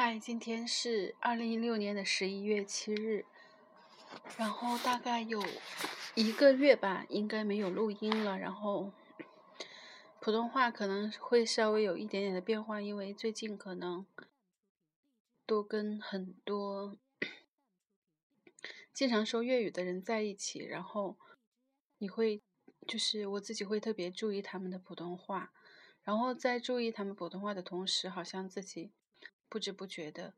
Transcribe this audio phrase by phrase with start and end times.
[0.00, 3.24] 嗨，今天是二零一六年的十一月七日，
[4.36, 5.42] 然后大概有
[6.14, 8.38] 一个月吧，应该没有录音了。
[8.38, 8.92] 然后
[10.20, 14.06] 普通话可能会稍微有一点点的变化，因为最近可能
[15.44, 16.96] 都跟很多
[18.94, 21.16] 经常说粤语的人在一起，然后
[21.98, 22.40] 你会
[22.86, 25.52] 就是我自己会特别注意他们的普通话，
[26.04, 28.92] 然后在注意他们普通话的同时，好像自己。
[29.48, 30.34] 不知不觉的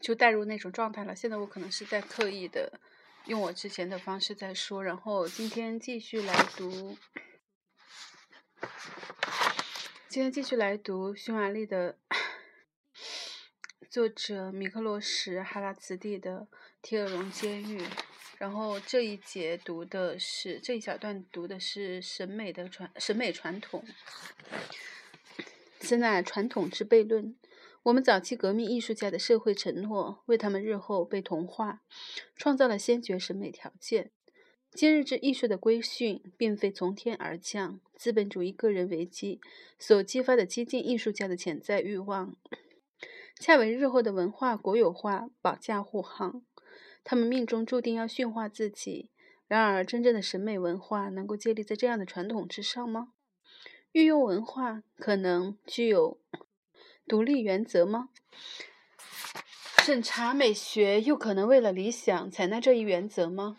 [0.00, 1.14] 就带入那种状态了。
[1.14, 2.80] 现在我可能是在刻意的
[3.26, 6.96] 用我之前的方式在说，然后今天继续来读，
[10.08, 11.98] 今天继续来读匈牙利的
[13.90, 16.40] 作者米克罗什哈拉茨蒂的
[16.80, 17.80] 《提尔荣监狱》，
[18.38, 23.84] 然后这一节读的是这一小段读的是审美的传审美传统。
[25.88, 27.34] 此乃传统之悖论。
[27.84, 31.80] 我们早期革命艺术家的社会承诺，为他们日后被同化
[32.36, 34.10] 创造了先决审美条件。
[34.72, 39.40] 今日之艺术的规训，并非从天而降，资本主义个人为基
[39.78, 42.36] 所激发的激进艺术家的潜在欲望，
[43.40, 46.42] 恰为日后的文化国有化保驾护航。
[47.02, 49.10] 他们命中注定要驯化自己。
[49.46, 53.14] 然而，真正的审美文化能够建立在这样的传统之上吗？
[53.92, 56.20] 运用文化可能具有
[57.06, 58.10] 独立原则吗？
[59.82, 63.56] 审查美学又可能为了理想采纳这一原则吗？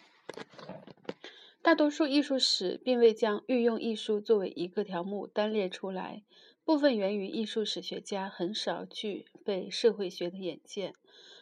[1.61, 6.23] 大多数艺术史并未将运用艺术作为一个条目单列出来，
[6.63, 10.93] 部分源于艺术史学家很少具备社会学的眼界，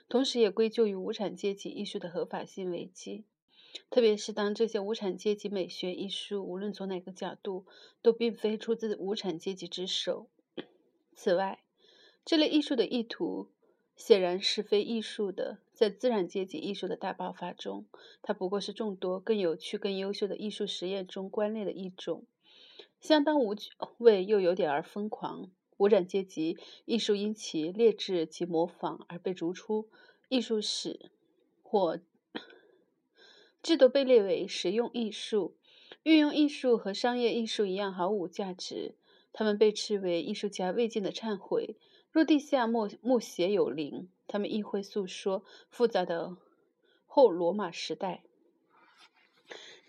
[0.07, 3.25] 同时也归咎于无产阶级艺术的合法性危机。
[3.89, 7.65] 特别是当这些无产阶级美学艺术，无论从哪个角度，
[8.01, 10.27] 都并非出自无产阶级之手。
[11.13, 11.63] 此外，
[12.25, 13.49] 这类艺术的意图
[13.95, 15.59] 显然是非艺术的。
[15.73, 17.85] 在资产阶级艺术的大爆发中，
[18.21, 22.25] 它不过是众多更有趣、更优秀的艺术实验中观念的一种，
[22.99, 23.55] 相当无
[23.99, 25.51] 味又有点儿疯狂。
[25.77, 29.87] 无产阶级艺术因其劣质及模仿而被逐出
[30.29, 31.11] 艺术史，
[31.61, 31.99] 或。
[33.67, 35.57] 制度被列为实用艺术，
[36.03, 38.95] 运用艺术和商业艺术一样毫无价值。
[39.33, 41.75] 他们被斥为艺术家未尽的忏悔。
[42.09, 46.37] 若地下默默写有灵，他们亦会诉说复杂的
[47.05, 48.23] 后罗马时代、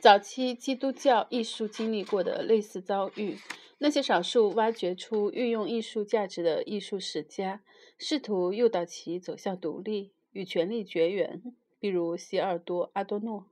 [0.01, 3.39] 早期基督教艺术经历过的类似遭遇。
[3.79, 7.63] 那些少数挖掘出运用艺术价值的艺术史家，
[7.97, 11.41] 试图诱导其走向独立，与权力绝缘，
[11.79, 13.47] 比如希尔多·阿多诺。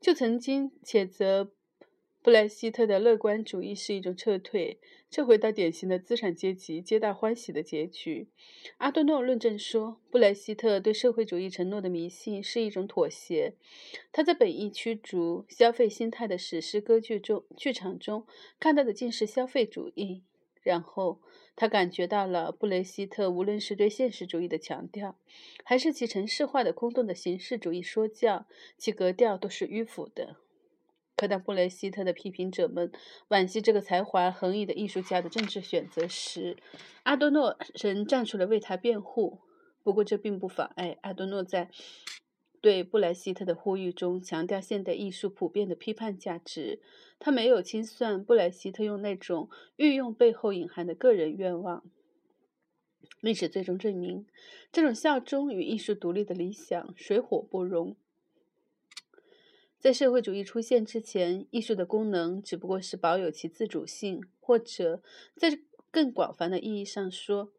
[0.00, 1.52] 就曾经谴责
[2.22, 4.78] 布莱希特的乐观主义是一种撤退，
[5.10, 8.28] 撤回到典型的资产阶级皆大欢喜的结局。
[8.78, 13.54] 阿多诺论证说，布莱希特对社会主义承诺的迷信是一种妥协。
[14.12, 18.26] 他在本意驱逐消费心态的史诗歌剧中，剧场中
[18.60, 20.22] 看到的竟是消费主义。
[20.68, 21.18] 然后。
[21.60, 25.16] 他感觉到了布雷希特，无论是对现实主义的强调，
[25.64, 28.46] 还是其城市化的空洞的形式主义说教，
[28.76, 30.36] 其格调都是迂腐的。
[31.16, 32.92] 可当布雷希特的批评者们
[33.30, 36.56] 惋惜这个才华横溢的艺术家的政治选择时，
[37.02, 39.40] 阿多诺仍站出来为他辩护。
[39.82, 41.70] 不过，这并不妨碍阿多诺在。
[42.60, 46.80] 对布莱希特的呼吁中强调现代艺术普遍的批判价值，
[47.18, 51.84] 他没有清算布莱希特用那种运用背后隐含的个人愿望。
[53.20, 54.26] 历史最终证明，
[54.72, 57.96] 这种效忠与艺术独立的理想水火不容。
[59.78, 65.00] 在社会主义出现之前，艺术的功能只不过是保有其自主性，或者
[65.36, 65.60] 在
[65.92, 67.52] 更广泛的意义上说，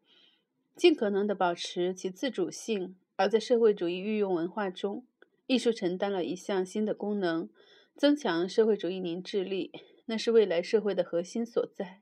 [0.76, 2.96] 尽可能的保持其自主性。
[3.20, 5.04] 而在社会主义御用文化中，
[5.46, 7.50] 艺术承担了一项新的功能：
[7.94, 9.72] 增强社会主义凝聚力。
[10.06, 12.00] 那是未来社会的核心所在。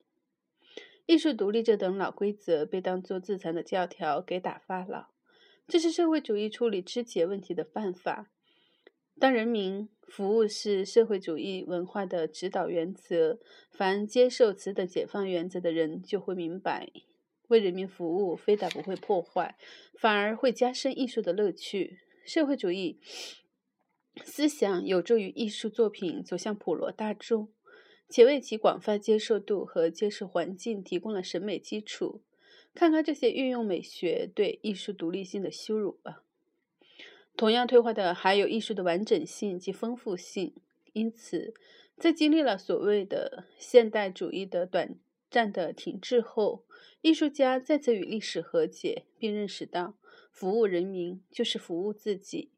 [1.06, 5.08] 艺术独立这等老规则被当作自残的教条给打发了。
[5.66, 8.30] 这是社会主义处理肢节问题的办法。
[9.18, 13.40] 当人民服务是社会主义文化的指导原则，
[13.72, 16.88] 凡接受此等解放原则的人就会明白。
[17.48, 19.56] 为人民服务，非但不会破坏，
[19.94, 21.98] 反而会加深艺术的乐趣。
[22.24, 23.00] 社会主义
[24.22, 27.48] 思想有助于艺术作品走向普罗大众，
[28.08, 32.22] 且为其广泛接受度和接受环境提供了审美基础。
[32.74, 36.22] 看看这些运用美学对艺术独立性的羞辱吧。
[37.36, 40.54] 同样退化的还有艺术的完整性及丰富性。
[40.92, 41.54] 因此，
[41.96, 44.96] 在经历了所谓的现代主义的短
[45.30, 46.64] 战的停滞后，
[47.00, 49.94] 艺术家再次与历史和解，并认识到
[50.30, 52.50] 服务人民就是服务自己。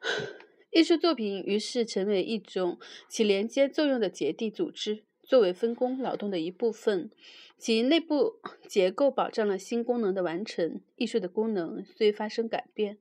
[0.70, 2.78] 艺术作品于是成为一种
[3.08, 7.10] 起连接作用的结缔组织，作为分工劳动的一部分，
[7.58, 10.80] 其内部结构保障了新功能的完成。
[10.96, 12.98] 艺术的功能虽发生改变，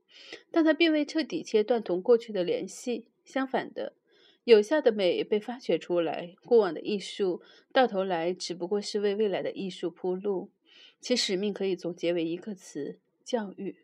[0.50, 3.06] 但它并未彻底切断同过去的联系。
[3.24, 3.94] 相反的，
[4.50, 10.50] 有效的美被发掘出来，过往的艺术到头来只不过是为未来的艺术铺路。
[11.00, 13.78] 其使命可以总结为一个词：教育。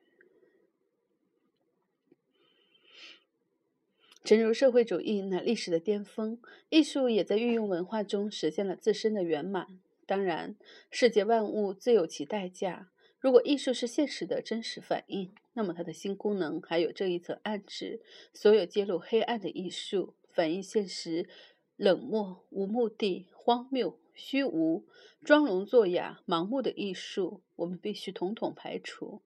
[4.23, 9.79] 诚如社会主义乃历史的巅峰，艺术也在运用文化中实现了自身的圆满。
[10.07, 10.55] 当然，
[10.89, 12.89] 世界万物自有其代价。
[13.19, 18.01] 如果艺术是现实的真实反应，那么它的新功能还有这一层暗指：
[18.33, 21.29] 所有揭露黑暗的艺术，反映现实
[21.77, 24.85] 冷漠、无目的、荒谬、虚无、
[25.23, 29.21] 装聋作哑、盲目的艺术，我们必须统统排除。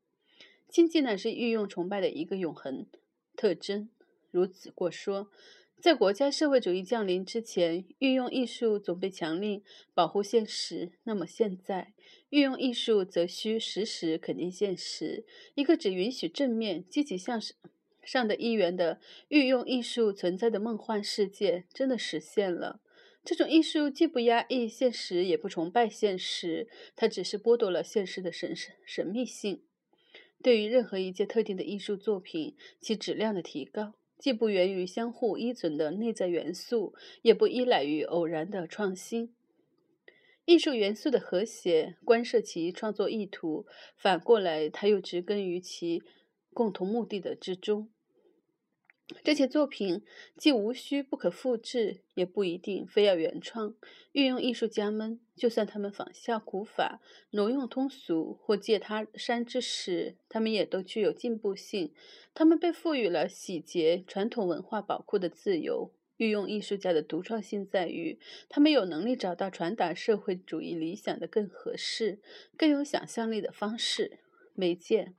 [0.67, 2.85] 经济乃是运用崇拜的一个永恒
[3.35, 3.89] 特征。
[4.29, 5.31] 如此过说，
[5.81, 9.63] 在国家社会主义降临之前，运用艺术总被强令
[9.95, 10.91] 保护现实。
[11.05, 11.93] 那么现在，
[12.29, 15.25] 运用艺术则需时时肯定现实。
[15.55, 17.57] 一个只允许正面、积极向上
[18.11, 22.81] 上的一元的御用艺术存在的梦幻世界，真的实现了。
[23.23, 29.61] 这种艺术既不压抑现实，也不崇拜现实，它只是剥夺了现实的神神神秘性。
[30.41, 33.93] 对于任何一件特定的艺术作品，其质量的提高。
[34.17, 39.35] 既不源于相互依存的内在元素，也不依赖于偶然的创新。
[40.45, 46.01] 艺术元素的和谐关涉其创作意图，反过来，它又植根于其
[46.51, 47.91] 共同目的的之中。
[49.23, 50.03] 这些作品
[50.37, 53.73] 既无需不可复制，也不一定非要原创。
[54.11, 57.01] 运用艺术家们，就算他们仿效古法、
[57.31, 61.91] 挪用通俗或借他山之石，他们也都具有进步性。
[62.33, 65.91] 他们被赋予了洗劫传统文化宝库的自由。
[66.17, 68.19] 运用艺术家的独创性在于，
[68.49, 72.19] 他们有能力找到传达社会主义理想的更合适、
[72.57, 74.19] 更有想象力的方式
[74.53, 75.13] 媒介。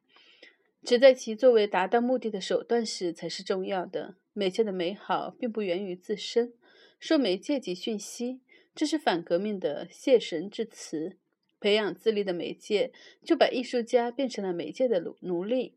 [0.83, 4.17] 只在其作为达到目的的手段时才是重要的。
[4.33, 6.55] 媒介的美好并不源于自身。
[6.99, 8.41] 说媒介及讯息，
[8.75, 11.17] 这是反革命的谢神之词。
[11.59, 12.93] 培养自立的媒介，
[13.23, 15.77] 就把艺术家变成了媒介的奴奴隶。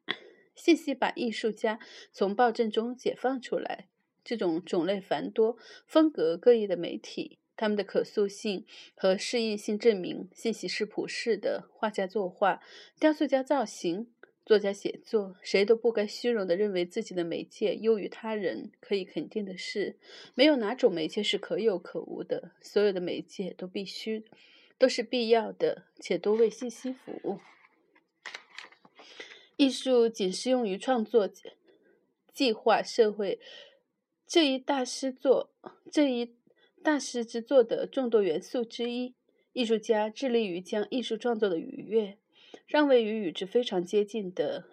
[0.56, 1.80] 信息把艺术家
[2.12, 3.88] 从暴政中解放出来。
[4.24, 8.66] 这种种类繁多、风格各异的媒体，他们的可塑性
[8.96, 11.68] 和适应性证明，信息是普世的。
[11.74, 12.62] 画家作画，
[12.98, 14.14] 雕塑家造型。
[14.46, 18.72] 作家写作，谁都不该虚荣地认为自己的媒介优于他人。
[18.82, 19.98] 可以肯定的是，
[20.36, 22.52] 没有哪种媒介是可有可无的。
[22.62, 24.26] 所有的媒介都必须，
[24.78, 27.40] 都是必要的，且都为信息服务。
[29.56, 31.30] 艺术仅适用于创作、
[32.34, 33.40] 计划、社会
[34.28, 35.52] 这一大师作、
[35.90, 36.36] 这一
[36.84, 39.16] 大师之作的众多元素之一。
[39.54, 42.18] 艺术家致力于将艺术创作的愉悦。
[42.66, 44.66] 让位于与之非常接近的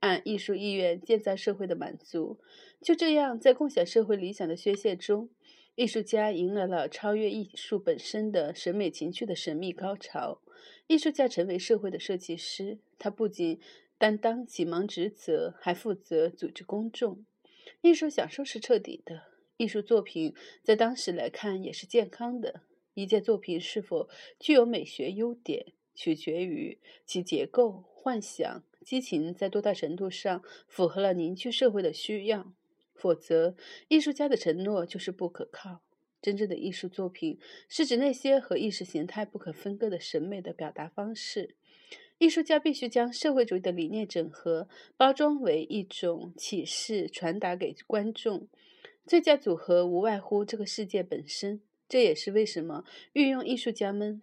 [0.00, 2.38] 按艺术意愿建造社会的满足。
[2.80, 5.30] 就这样，在共享社会理想的宣泄中，
[5.74, 10.42] 艺术家迎来了超越艺术本身的审美情趣的神秘高潮。
[10.88, 13.60] 艺术家成为社会的设计师，他不仅
[13.96, 17.24] 担当启蒙职责，还负责组织公众。
[17.80, 19.22] 艺术享受是彻底的，
[19.56, 22.62] 艺术作品在当时来看也是健康的。
[22.94, 25.72] 一件作品是否具有美学优点？
[25.94, 32.52] 取决于其结构、幻想、激情在多大程度上符合了凝聚社会的需要，
[32.94, 33.54] 否则，
[33.88, 35.80] 艺术家的承诺就是不可靠。
[36.20, 41.56] 真正的艺术作品是指那些和意识形态不可分割的审美的表达方式。
[42.18, 48.46] 艺术家必须将社会主义的理念整合、包装为一种启示，传达给观众。
[49.04, 51.60] 最佳组合无外乎这个世界本身。
[51.88, 52.84] 这也是为什么
[53.14, 54.22] 运用艺术家们。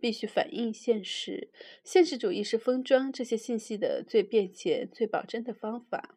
[0.00, 1.50] 必须反映现实，
[1.84, 6.16] 现实主义是封装这些信息的最便捷、最保真的方法。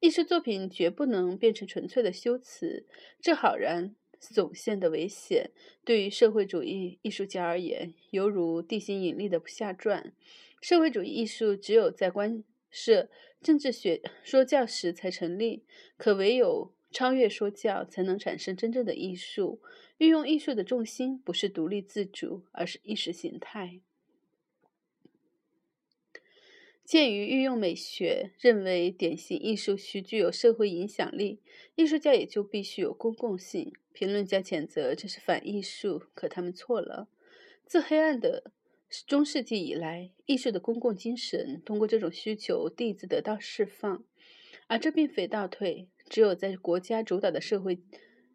[0.00, 2.86] 艺术作品绝不能变成纯粹的修辞，
[3.20, 5.50] 这浩然总线的危险，
[5.84, 10.12] 对于社会主义艺术家而言，犹如地心引力的不下转。
[10.60, 13.08] 社会主义艺术只有在关涉
[13.40, 15.64] 政治学说教时才成立，
[15.96, 16.72] 可唯有。
[16.90, 19.60] 超越说教，才能产生真正的艺术。
[19.98, 23.80] 运用艺术的重心不是独立自主，而是意识形态。
[26.84, 31.40] 鉴于运用美学，认为典型艺术需具有社会影响力，
[31.74, 33.74] 艺术家也就必须有公共性。
[33.92, 37.08] 评论家谴责这是反艺术，可他们错了。
[37.66, 38.52] 自黑暗的
[39.06, 44.02] 中世纪以来，艺术的公共精神通过这种需求第一次得到释放，
[44.66, 45.88] 而这并非倒退。
[46.08, 47.78] 只有在国家主导的社会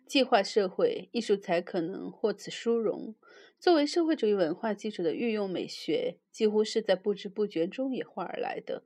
[0.06, 3.16] 计划社会，艺术才可能获此殊荣。
[3.60, 8.84] 作为社会主义文化基础的御用美学，几乎是在不知不觉中演化而来的。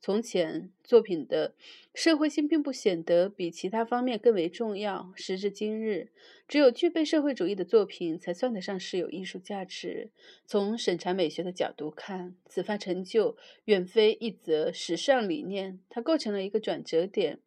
[0.00, 1.54] 从前，作品的
[1.94, 5.12] 社会性并不显得比其他方面更为重要。
[5.14, 6.10] 时至今日，
[6.46, 10.10] 只有具备社会主义的作品才算得上是有艺术价值。
[10.46, 17.40] 从审查美学的角度看，此番成就远非一则时尚理念，它构成了一个转折点。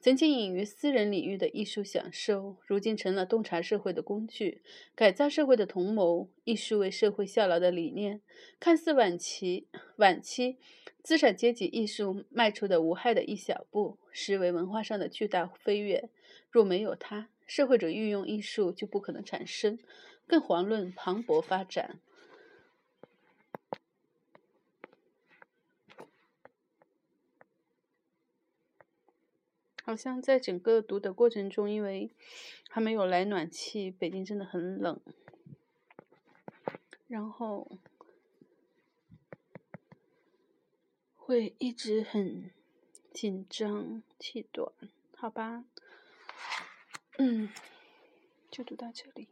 [0.00, 4.62] 曾经隐于私人领域的艺术享受，如今成了洞察社会的工具，
[4.94, 6.28] 改造社会的同谋。
[6.44, 8.20] 艺术为社会效劳的理念，
[8.58, 10.58] 看似晚期晚期。
[11.02, 16.08] 资产阶级艺术迈出的无害的一小步，实为文化上的巨大飞跃。
[16.50, 19.78] 若没有它，社会主义运用艺术就不可能产生，
[20.26, 21.98] 更遑论磅礴发展。
[29.92, 32.10] 好像在整个读的过程中，因为
[32.70, 34.98] 还没有来暖气，北京真的很冷，
[37.08, 37.78] 然后。
[41.14, 42.50] 会一直很
[43.12, 44.72] 紧张、气短，
[45.14, 45.64] 好吧？
[47.18, 47.50] 嗯，
[48.50, 49.28] 就读到这里。